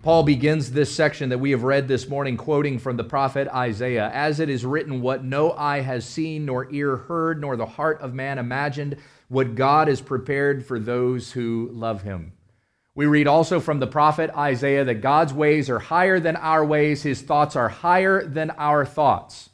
Paul 0.01 0.23
begins 0.23 0.71
this 0.71 0.93
section 0.93 1.29
that 1.29 1.37
we 1.37 1.51
have 1.51 1.61
read 1.61 1.87
this 1.87 2.09
morning, 2.09 2.35
quoting 2.35 2.79
from 2.79 2.97
the 2.97 3.03
prophet 3.03 3.47
Isaiah 3.49 4.09
As 4.11 4.39
it 4.39 4.49
is 4.49 4.65
written, 4.65 5.01
what 5.01 5.23
no 5.23 5.51
eye 5.51 5.81
has 5.81 6.05
seen, 6.05 6.45
nor 6.45 6.71
ear 6.71 6.95
heard, 6.95 7.39
nor 7.39 7.55
the 7.55 7.67
heart 7.67 8.01
of 8.01 8.11
man 8.11 8.39
imagined, 8.39 8.97
what 9.27 9.53
God 9.53 9.87
has 9.87 10.01
prepared 10.01 10.65
for 10.65 10.79
those 10.79 11.33
who 11.33 11.69
love 11.71 12.01
him. 12.01 12.33
We 12.95 13.05
read 13.05 13.27
also 13.27 13.59
from 13.59 13.79
the 13.79 13.85
prophet 13.85 14.31
Isaiah 14.35 14.83
that 14.85 15.01
God's 15.01 15.33
ways 15.33 15.69
are 15.69 15.79
higher 15.79 16.19
than 16.19 16.35
our 16.35 16.65
ways, 16.65 17.03
his 17.03 17.21
thoughts 17.21 17.55
are 17.55 17.69
higher 17.69 18.25
than 18.25 18.49
our 18.57 18.85
thoughts. 18.85 19.51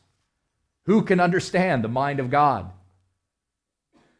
Who 0.86 1.02
can 1.02 1.19
understand 1.19 1.84
the 1.84 1.89
mind 1.89 2.22
of 2.22 2.30
God? 2.30 2.72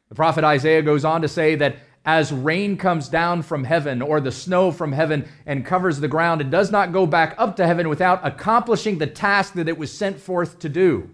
The 0.10 0.16
prophet 0.16 0.44
Isaiah 0.44 0.82
goes 0.82 1.06
on 1.06 1.22
to 1.22 1.28
say 1.28 1.56
that 1.56 1.78
as 2.06 2.32
rain 2.32 2.78
comes 2.78 3.10
down 3.10 3.42
from 3.42 3.66
heaven 3.66 4.02
or 4.02 4.22
the 4.22 4.32
snow 4.32 4.72
from 4.72 4.94
heaven 4.94 5.28
and 5.46 5.66
covers 5.66 6.00
the 6.00 6.08
ground, 6.08 6.40
it 6.40 6.50
does 6.50 6.72
not 6.72 6.94
go 6.94 7.06
back 7.06 7.36
up 7.38 7.58
to 7.58 7.68
heaven 7.68 7.90
without 7.90 8.26
accomplishing 8.26 8.98
the 8.98 9.08
task 9.08 9.54
that 9.56 9.68
it 9.68 9.78
was 9.78 9.92
sent 9.92 10.18
forth 10.18 10.60
to 10.60 10.70
do. 10.70 11.10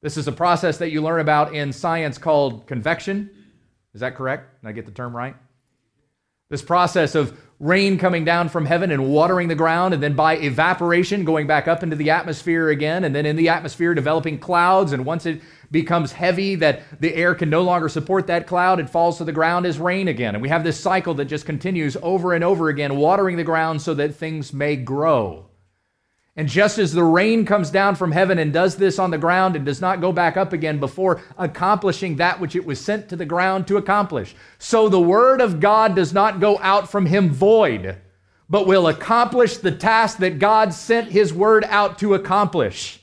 This 0.00 0.16
is 0.16 0.26
a 0.26 0.32
process 0.32 0.78
that 0.78 0.90
you 0.90 1.02
learn 1.02 1.20
about 1.20 1.54
in 1.54 1.72
science 1.72 2.16
called 2.16 2.66
convection. 2.66 3.30
Is 3.92 4.00
that 4.00 4.16
correct? 4.16 4.62
Did 4.62 4.68
I 4.68 4.72
get 4.72 4.86
the 4.86 4.92
term 4.92 5.14
right? 5.14 5.36
This 6.48 6.62
process 6.62 7.14
of 7.14 7.38
rain 7.60 7.98
coming 7.98 8.24
down 8.24 8.48
from 8.48 8.66
heaven 8.66 8.90
and 8.90 9.08
watering 9.08 9.48
the 9.48 9.54
ground, 9.54 9.94
and 9.94 10.02
then 10.02 10.14
by 10.14 10.36
evaporation 10.36 11.24
going 11.24 11.46
back 11.46 11.68
up 11.68 11.82
into 11.82 11.96
the 11.96 12.10
atmosphere 12.10 12.68
again, 12.68 13.04
and 13.04 13.14
then 13.14 13.26
in 13.26 13.36
the 13.36 13.48
atmosphere 13.48 13.94
developing 13.94 14.38
clouds. 14.38 14.92
And 14.92 15.06
once 15.06 15.24
it 15.24 15.40
becomes 15.70 16.12
heavy 16.12 16.56
that 16.56 16.82
the 17.00 17.14
air 17.14 17.34
can 17.34 17.50
no 17.50 17.62
longer 17.62 17.88
support 17.88 18.26
that 18.26 18.46
cloud, 18.46 18.80
it 18.80 18.90
falls 18.90 19.18
to 19.18 19.24
the 19.24 19.32
ground 19.32 19.66
as 19.66 19.78
rain 19.78 20.08
again. 20.08 20.34
And 20.34 20.42
we 20.42 20.48
have 20.48 20.64
this 20.64 20.78
cycle 20.78 21.14
that 21.14 21.26
just 21.26 21.46
continues 21.46 21.96
over 22.02 22.32
and 22.32 22.44
over 22.44 22.68
again, 22.68 22.96
watering 22.96 23.36
the 23.36 23.44
ground 23.44 23.82
so 23.82 23.94
that 23.94 24.14
things 24.14 24.52
may 24.52 24.76
grow. 24.76 25.46
And 26.36 26.48
just 26.48 26.78
as 26.78 26.92
the 26.92 27.04
rain 27.04 27.46
comes 27.46 27.70
down 27.70 27.94
from 27.94 28.10
heaven 28.10 28.38
and 28.38 28.52
does 28.52 28.76
this 28.76 28.98
on 28.98 29.12
the 29.12 29.18
ground 29.18 29.54
and 29.54 29.64
does 29.64 29.80
not 29.80 30.00
go 30.00 30.12
back 30.12 30.36
up 30.36 30.52
again 30.52 30.80
before 30.80 31.22
accomplishing 31.38 32.16
that 32.16 32.40
which 32.40 32.56
it 32.56 32.66
was 32.66 32.80
sent 32.80 33.08
to 33.08 33.16
the 33.16 33.24
ground 33.24 33.68
to 33.68 33.76
accomplish, 33.76 34.34
so 34.58 34.88
the 34.88 35.00
word 35.00 35.40
of 35.40 35.60
God 35.60 35.94
does 35.94 36.12
not 36.12 36.40
go 36.40 36.58
out 36.58 36.90
from 36.90 37.06
him 37.06 37.30
void, 37.30 37.98
but 38.50 38.66
will 38.66 38.88
accomplish 38.88 39.58
the 39.58 39.70
task 39.70 40.18
that 40.18 40.40
God 40.40 40.74
sent 40.74 41.12
his 41.12 41.32
word 41.32 41.64
out 41.68 41.98
to 42.00 42.14
accomplish. 42.14 43.00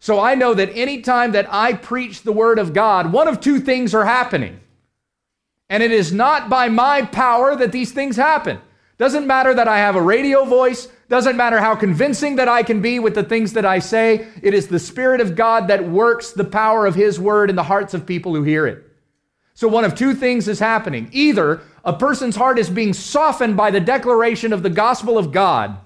So 0.00 0.18
I 0.20 0.34
know 0.34 0.54
that 0.54 0.76
anytime 0.76 1.32
that 1.32 1.46
I 1.50 1.72
preach 1.72 2.22
the 2.22 2.32
word 2.32 2.58
of 2.58 2.74
God, 2.74 3.12
one 3.12 3.28
of 3.28 3.40
two 3.40 3.60
things 3.60 3.94
are 3.94 4.04
happening. 4.04 4.60
And 5.70 5.82
it 5.82 5.92
is 5.92 6.12
not 6.12 6.50
by 6.50 6.68
my 6.68 7.02
power 7.02 7.56
that 7.56 7.72
these 7.72 7.92
things 7.92 8.16
happen. 8.16 8.60
Doesn't 8.98 9.26
matter 9.26 9.54
that 9.54 9.66
I 9.66 9.78
have 9.78 9.96
a 9.96 10.02
radio 10.02 10.44
voice, 10.44 10.88
doesn't 11.08 11.36
matter 11.36 11.60
how 11.60 11.74
convincing 11.74 12.36
that 12.36 12.48
I 12.48 12.62
can 12.62 12.80
be 12.80 12.98
with 12.98 13.14
the 13.14 13.22
things 13.22 13.52
that 13.52 13.64
I 13.64 13.78
say. 13.78 14.26
It 14.42 14.54
is 14.54 14.68
the 14.68 14.78
Spirit 14.78 15.20
of 15.20 15.36
God 15.36 15.68
that 15.68 15.88
works 15.88 16.32
the 16.32 16.44
power 16.44 16.86
of 16.86 16.94
His 16.94 17.20
word 17.20 17.50
in 17.50 17.56
the 17.56 17.62
hearts 17.62 17.94
of 17.94 18.06
people 18.06 18.34
who 18.34 18.42
hear 18.42 18.66
it. 18.66 18.84
So, 19.54 19.68
one 19.68 19.84
of 19.84 19.94
two 19.94 20.14
things 20.14 20.48
is 20.48 20.58
happening. 20.58 21.08
Either 21.12 21.60
a 21.84 21.92
person's 21.92 22.36
heart 22.36 22.58
is 22.58 22.70
being 22.70 22.92
softened 22.92 23.56
by 23.56 23.70
the 23.70 23.80
declaration 23.80 24.52
of 24.52 24.62
the 24.62 24.70
gospel 24.70 25.16
of 25.16 25.30
God 25.30 25.76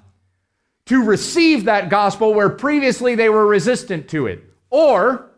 to 0.86 1.04
receive 1.04 1.64
that 1.64 1.90
gospel 1.90 2.32
where 2.32 2.48
previously 2.48 3.14
they 3.14 3.28
were 3.28 3.46
resistant 3.46 4.08
to 4.08 4.26
it, 4.26 4.42
or 4.70 5.28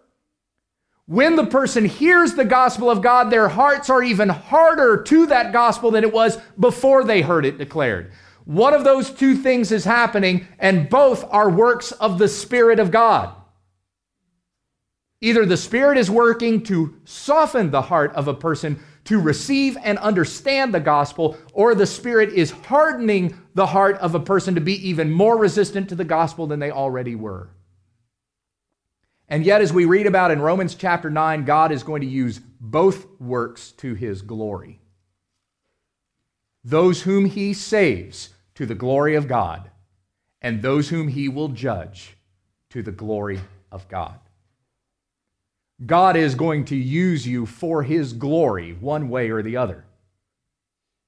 when 1.07 1.35
the 1.35 1.47
person 1.47 1.87
hears 1.87 2.35
the 2.35 2.45
gospel 2.45 2.89
of 2.89 3.03
God, 3.03 3.31
their 3.31 3.49
hearts 3.49 3.91
are 3.91 4.01
even 4.01 4.29
harder 4.29 5.03
to 5.03 5.27
that 5.27 5.53
gospel 5.53 5.91
than 5.91 6.05
it 6.05 6.13
was 6.13 6.39
before 6.57 7.03
they 7.03 7.21
heard 7.21 7.45
it 7.45 7.59
declared. 7.59 8.13
One 8.45 8.75
of 8.75 8.85
those 8.85 9.11
two 9.11 9.37
things 9.37 9.73
is 9.73 9.85
happening, 9.85 10.47
and 10.59 10.89
both 10.89 11.25
are 11.31 11.51
works 11.51 11.93
of 11.93 12.19
the 12.19 12.29
Spirit 12.29 12.81
of 12.81 12.91
God. 12.91 13.35
Either 15.21 15.45
the 15.45 15.57
Spirit 15.57 15.99
is 15.99 16.11
working 16.11 16.63
to 16.65 16.97
soften 17.05 17.71
the 17.71 17.83
heart 17.83 18.13
of 18.15 18.27
a 18.27 18.35
person 18.35 18.81
to 19.05 19.21
receive 19.21 19.77
and 19.83 19.99
understand 19.99 20.73
the 20.73 20.81
gospel, 20.81 21.37
or 21.53 21.75
the 21.75 21.87
Spirit 21.87 22.31
is 22.31 22.51
hardening 22.51 23.39
the 23.55 23.67
heart 23.67 23.97
of 23.99 24.15
a 24.15 24.21
person 24.21 24.55
to 24.55 24.61
be 24.61 24.89
even 24.89 25.11
more 25.11 25.37
resistant 25.37 25.89
to 25.89 25.95
the 25.95 26.05
gospel 26.05 26.47
than 26.47 26.61
they 26.61 26.71
already 26.71 27.15
were. 27.15 27.51
And 29.29 29.45
yet, 29.45 29.61
as 29.61 29.73
we 29.73 29.85
read 29.85 30.07
about 30.07 30.33
in 30.33 30.43
Romans 30.43 30.75
chapter 30.75 31.09
9, 31.09 31.45
God 31.45 31.71
is 31.71 31.83
going 31.83 32.01
to 32.01 32.07
use 32.07 32.41
both 32.61 33.07
works 33.21 33.73
to 33.73 33.95
his 33.95 34.23
glory. 34.23 34.80
Those 36.63 37.03
whom 37.03 37.25
he 37.25 37.55
saves 37.55 38.31
to 38.55 38.67
the 38.67 38.75
glory 38.75 39.15
of 39.15 39.29
God, 39.29 39.71
and 40.43 40.61
those 40.61 40.89
whom 40.89 41.09
he 41.09 41.29
will 41.29 41.49
judge 41.49 42.17
to 42.71 42.83
the 42.83 42.93
glory 42.93 43.41
of 43.73 43.89
God. 43.89 44.19
God 45.85 46.17
is 46.17 46.35
going 46.35 46.67
to 46.67 46.77
use 46.77 47.27
you 47.27 47.47
for 47.47 47.83
his 47.83 48.13
glory 48.13 48.75
one 48.75 49.09
way 49.09 49.31
or 49.31 49.43
the 49.43 49.57
other. 49.57 49.85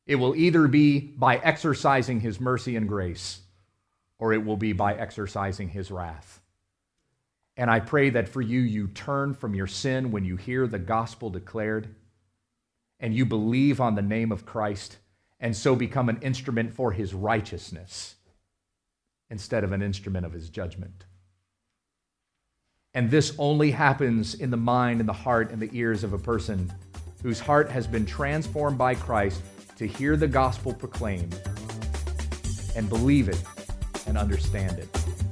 It 0.06 0.16
will 0.16 0.34
either 0.34 0.66
be 0.66 0.98
by 0.98 1.36
exercising 1.36 2.20
his 2.20 2.40
mercy 2.40 2.74
and 2.76 2.88
grace, 2.88 3.40
or 4.18 4.32
it 4.32 4.44
will 4.44 4.56
be 4.56 4.72
by 4.72 4.94
exercising 4.94 5.68
his 5.68 5.90
wrath. 5.90 6.40
And 7.56 7.70
I 7.70 7.80
pray 7.80 8.10
that 8.10 8.28
for 8.28 8.40
you, 8.40 8.60
you 8.60 8.88
turn 8.88 9.34
from 9.34 9.54
your 9.54 9.66
sin 9.66 10.10
when 10.10 10.24
you 10.24 10.36
hear 10.36 10.66
the 10.66 10.78
gospel 10.78 11.28
declared 11.28 11.94
and 12.98 13.14
you 13.14 13.26
believe 13.26 13.80
on 13.80 13.94
the 13.94 14.02
name 14.02 14.32
of 14.32 14.46
Christ 14.46 14.96
and 15.42 15.54
so 15.56 15.74
become 15.74 16.08
an 16.08 16.18
instrument 16.22 16.72
for 16.72 16.92
his 16.92 17.12
righteousness 17.12 18.14
instead 19.28 19.64
of 19.64 19.72
an 19.72 19.82
instrument 19.82 20.24
of 20.24 20.32
his 20.32 20.48
judgment. 20.48 21.04
And 22.94 23.10
this 23.10 23.34
only 23.38 23.72
happens 23.72 24.34
in 24.34 24.50
the 24.50 24.56
mind 24.56 25.00
and 25.00 25.08
the 25.08 25.14
heart 25.14 25.50
and 25.50 25.60
the 25.60 25.70
ears 25.72 26.04
of 26.04 26.12
a 26.12 26.18
person 26.18 26.72
whose 27.22 27.40
heart 27.40 27.70
has 27.70 27.86
been 27.86 28.06
transformed 28.06 28.78
by 28.78 28.94
Christ 28.94 29.42
to 29.76 29.86
hear 29.86 30.16
the 30.16 30.28
gospel 30.28 30.72
proclaimed 30.72 31.36
and 32.76 32.88
believe 32.88 33.28
it 33.28 33.42
and 34.06 34.16
understand 34.16 34.78
it. 34.78 35.31